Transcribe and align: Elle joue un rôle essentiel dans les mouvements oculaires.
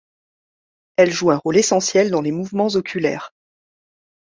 Elle 0.95 1.11
joue 1.11 1.29
un 1.29 1.37
rôle 1.37 1.57
essentiel 1.57 2.09
dans 2.09 2.21
les 2.21 2.31
mouvements 2.31 2.69
oculaires. 2.69 3.35